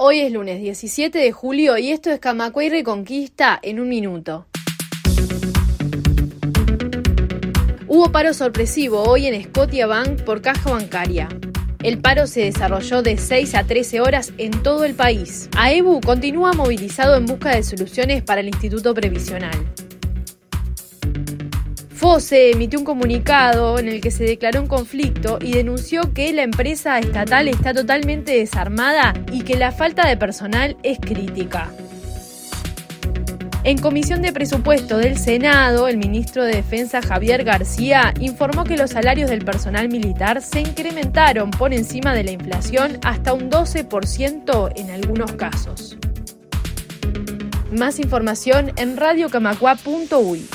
Hoy 0.00 0.20
es 0.20 0.30
lunes 0.30 0.60
17 0.60 1.18
de 1.18 1.32
julio 1.32 1.76
y 1.76 1.90
esto 1.90 2.10
es 2.10 2.20
Camacuay 2.20 2.68
Reconquista 2.68 3.58
en 3.60 3.80
un 3.80 3.88
minuto. 3.88 4.46
Hubo 7.88 8.12
paro 8.12 8.32
sorpresivo 8.32 9.02
hoy 9.02 9.26
en 9.26 9.42
Scotiabank 9.42 10.22
por 10.22 10.40
caja 10.40 10.70
bancaria. 10.70 11.28
El 11.82 11.98
paro 12.00 12.28
se 12.28 12.42
desarrolló 12.42 13.02
de 13.02 13.16
6 13.16 13.56
a 13.56 13.64
13 13.64 14.00
horas 14.00 14.32
en 14.38 14.62
todo 14.62 14.84
el 14.84 14.94
país. 14.94 15.48
AEBU 15.56 16.00
continúa 16.02 16.52
movilizado 16.52 17.16
en 17.16 17.26
busca 17.26 17.56
de 17.56 17.64
soluciones 17.64 18.22
para 18.22 18.40
el 18.40 18.46
Instituto 18.46 18.94
Previsional. 18.94 19.66
FOSE 21.98 22.52
emitió 22.52 22.78
un 22.78 22.84
comunicado 22.84 23.76
en 23.80 23.88
el 23.88 24.00
que 24.00 24.12
se 24.12 24.22
declaró 24.22 24.60
un 24.60 24.68
conflicto 24.68 25.40
y 25.42 25.50
denunció 25.54 26.14
que 26.14 26.32
la 26.32 26.44
empresa 26.44 26.96
estatal 27.00 27.48
está 27.48 27.74
totalmente 27.74 28.38
desarmada 28.38 29.14
y 29.32 29.42
que 29.42 29.56
la 29.56 29.72
falta 29.72 30.06
de 30.06 30.16
personal 30.16 30.76
es 30.84 31.00
crítica. 31.00 31.72
En 33.64 33.78
comisión 33.78 34.22
de 34.22 34.32
presupuesto 34.32 34.96
del 34.96 35.18
Senado, 35.18 35.88
el 35.88 35.96
ministro 35.96 36.44
de 36.44 36.54
Defensa 36.54 37.02
Javier 37.02 37.42
García 37.42 38.14
informó 38.20 38.62
que 38.62 38.76
los 38.76 38.92
salarios 38.92 39.28
del 39.28 39.44
personal 39.44 39.88
militar 39.88 40.40
se 40.40 40.60
incrementaron 40.60 41.50
por 41.50 41.74
encima 41.74 42.14
de 42.14 42.22
la 42.22 42.30
inflación 42.30 43.00
hasta 43.02 43.32
un 43.32 43.50
12% 43.50 44.72
en 44.76 44.90
algunos 44.92 45.32
casos. 45.32 45.98
Más 47.72 47.98
información 47.98 48.72
en 48.76 48.96
radiocamacua.uy. 48.96 50.46